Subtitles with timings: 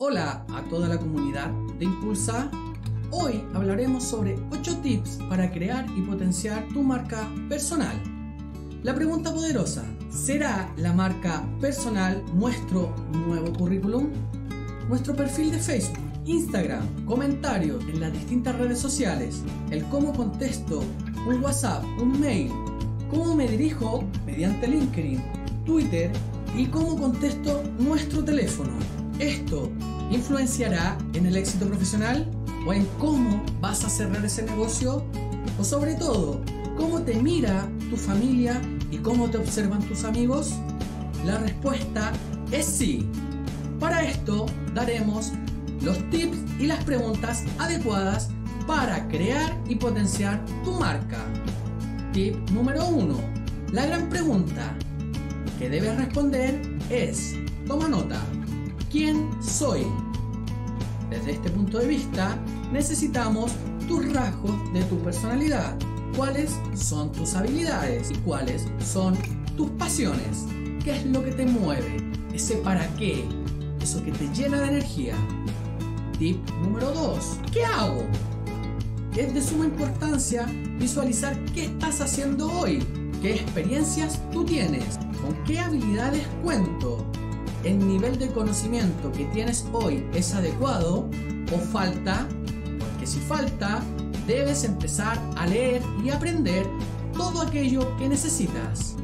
[0.00, 2.48] Hola a toda la comunidad de Impulsa.
[3.10, 8.00] Hoy hablaremos sobre 8 tips para crear y potenciar tu marca personal.
[8.84, 12.94] La pregunta poderosa, ¿será la marca personal nuestro
[13.26, 14.10] nuevo currículum?
[14.88, 19.42] Nuestro perfil de Facebook, Instagram, comentarios en las distintas redes sociales,
[19.72, 20.80] el cómo contesto,
[21.26, 22.52] un WhatsApp, un mail,
[23.10, 25.20] cómo me dirijo mediante LinkedIn,
[25.66, 26.12] Twitter
[26.56, 28.70] y cómo contesto nuestro teléfono.
[29.18, 29.72] Esto
[30.10, 32.30] influenciará en el éxito profesional
[32.66, 35.04] o en cómo vas a cerrar ese negocio
[35.58, 36.40] o sobre todo
[36.76, 38.60] cómo te mira tu familia
[38.92, 40.54] y cómo te observan tus amigos.
[41.24, 42.12] La respuesta
[42.52, 43.08] es sí.
[43.80, 45.32] Para esto daremos
[45.82, 48.30] los tips y las preguntas adecuadas
[48.68, 51.18] para crear y potenciar tu marca.
[52.12, 53.16] Tip número 1.
[53.72, 54.76] La gran pregunta
[55.58, 57.34] que debes responder es,
[57.66, 58.20] toma nota,
[58.90, 59.86] ¿quién soy?
[61.10, 62.38] Desde este punto de vista,
[62.72, 63.52] necesitamos
[63.86, 65.76] tus rasgos de tu personalidad,
[66.16, 69.16] cuáles son tus habilidades y cuáles son
[69.56, 70.46] tus pasiones,
[70.84, 71.96] qué es lo que te mueve,
[72.32, 73.24] ese para qué,
[73.80, 75.14] eso que te llena de energía.
[76.18, 77.38] Tip número 2.
[77.52, 78.04] ¿Qué hago?
[79.16, 80.46] Es de suma importancia
[80.78, 82.84] visualizar qué estás haciendo hoy,
[83.22, 87.04] qué experiencias tú tienes, con qué habilidades cuento,
[87.64, 91.08] el nivel de conocimiento que tienes hoy es adecuado
[91.52, 92.26] o falta,
[92.78, 93.82] porque si falta,
[94.26, 96.66] debes empezar a leer y aprender
[97.14, 98.94] todo aquello que necesitas.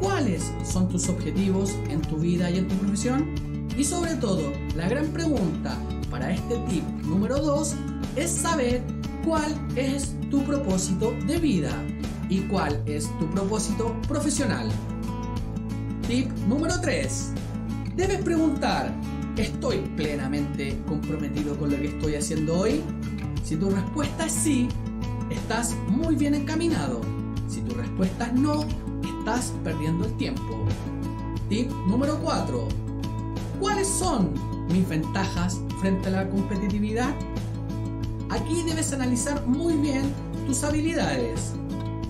[0.00, 3.34] ¿Cuáles son tus objetivos en tu vida y en tu profesión?
[3.76, 5.76] Y sobre todo, la gran pregunta
[6.10, 7.74] para este tip número 2
[8.16, 8.82] es saber
[9.24, 11.72] cuál es tu propósito de vida
[12.28, 14.70] y cuál es tu propósito profesional.
[16.06, 17.32] Tip número 3.
[17.96, 18.92] Debes preguntar,
[19.36, 22.82] ¿estoy plenamente comprometido con lo que estoy haciendo hoy?
[23.44, 24.68] Si tu respuesta es sí,
[25.30, 27.02] estás muy bien encaminado.
[27.48, 28.64] Si tu respuesta es no,
[29.20, 30.66] estás perdiendo el tiempo.
[31.48, 32.66] Tip número 4.
[33.60, 34.32] ¿Cuáles son
[34.72, 37.14] mis ventajas frente a la competitividad?
[38.30, 40.12] Aquí debes analizar muy bien
[40.46, 41.52] tus habilidades.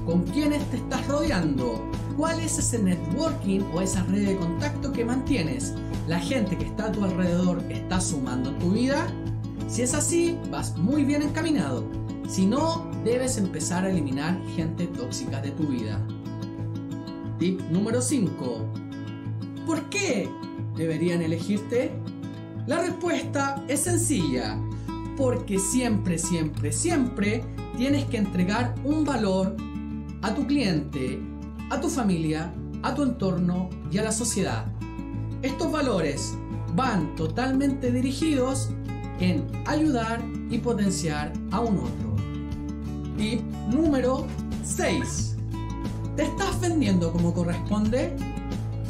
[0.06, 1.78] ¿Con quiénes te estás rodeando?
[2.16, 5.74] ¿Cuál es ese networking o esa red de contacto que mantienes?
[6.06, 9.06] ¿La gente que está a tu alrededor está sumando en tu vida?
[9.68, 11.84] Si es así, vas muy bien encaminado.
[12.28, 16.00] Si no, debes empezar a eliminar gente tóxica de tu vida.
[17.40, 18.64] Tip número 5.
[19.66, 20.28] ¿Por qué
[20.76, 21.90] deberían elegirte?
[22.68, 24.56] La respuesta es sencilla.
[25.16, 27.44] Porque siempre, siempre, siempre
[27.76, 29.56] tienes que entregar un valor
[30.22, 31.20] a tu cliente
[31.70, 32.52] a tu familia,
[32.82, 34.66] a tu entorno y a la sociedad.
[35.42, 36.34] Estos valores
[36.74, 38.70] van totalmente dirigidos
[39.20, 42.16] en ayudar y potenciar a un otro.
[43.16, 44.26] Tip número
[44.64, 45.36] 6.
[46.16, 48.16] ¿Te estás vendiendo como corresponde?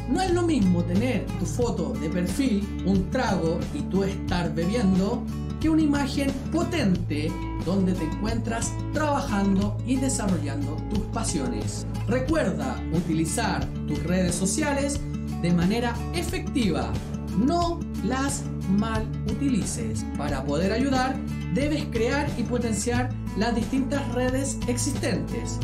[0.09, 5.23] No es lo mismo tener tu foto de perfil, un trago y tú estar bebiendo
[5.65, 7.33] que una imagen potente
[7.65, 11.87] donde te encuentras trabajando y desarrollando tus pasiones.
[12.07, 15.01] Recuerda utilizar tus redes sociales
[15.41, 16.93] de manera efectiva.
[17.39, 20.05] No las mal utilices.
[20.19, 21.17] Para poder ayudar,
[21.55, 23.09] debes crear y potenciar
[23.39, 25.59] las distintas redes existentes.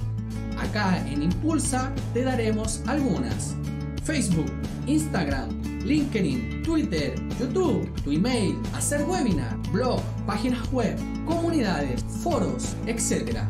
[0.58, 3.54] Acá en Impulsa te daremos algunas.
[4.02, 4.50] Facebook,
[4.86, 10.96] Instagram, LinkedIn, Twitter, YouTube, tu email, hacer webinar, blog, páginas web,
[11.26, 13.40] comunidades, foros, etc.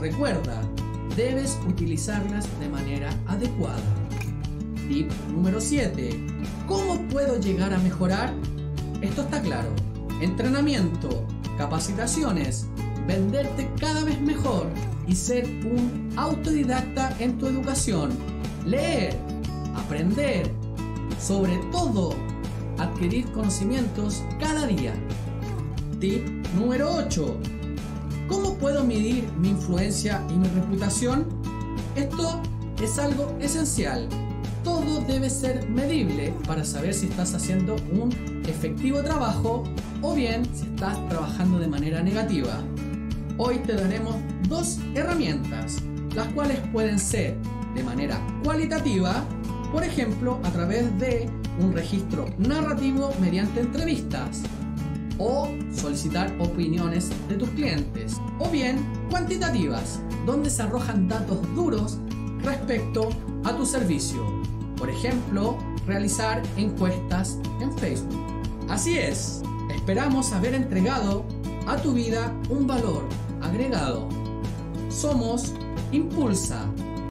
[0.00, 0.62] Recuerda,
[1.16, 3.82] debes utilizarlas de manera adecuada.
[4.88, 6.18] Tip número 7.
[6.66, 8.32] ¿Cómo puedo llegar a mejorar?
[9.02, 9.68] Esto está claro.
[10.20, 11.26] Entrenamiento,
[11.58, 12.66] capacitaciones,
[13.06, 14.66] venderte cada vez mejor
[15.06, 18.10] y ser un autodidacta en tu educación.
[18.64, 19.16] Leer,
[19.76, 20.50] aprender,
[21.20, 22.14] sobre todo
[22.78, 24.94] adquirir conocimientos cada día.
[26.00, 27.36] Tip número 8.
[28.28, 31.26] ¿Cómo puedo medir mi influencia y mi reputación?
[31.94, 32.40] Esto
[32.80, 34.08] es algo esencial.
[34.64, 38.10] Todo debe ser medible para saber si estás haciendo un
[38.46, 39.64] efectivo trabajo
[40.00, 42.62] o bien si estás trabajando de manera negativa.
[43.36, 44.16] Hoy te daremos
[44.48, 45.78] dos herramientas,
[46.14, 47.36] las cuales pueden ser
[47.74, 49.24] de manera cualitativa
[49.72, 51.30] por ejemplo a través de
[51.60, 54.42] un registro narrativo mediante entrevistas
[55.18, 61.98] o solicitar opiniones de tus clientes o bien cuantitativas donde se arrojan datos duros
[62.42, 63.10] respecto
[63.44, 64.24] a tu servicio.
[64.76, 68.20] Por ejemplo, realizar encuestas en Facebook.
[68.68, 69.42] Así es,
[69.74, 71.24] esperamos haber entregado
[71.66, 73.04] a tu vida un valor
[73.42, 74.08] agregado.
[74.88, 75.52] Somos
[75.92, 76.66] Impulsa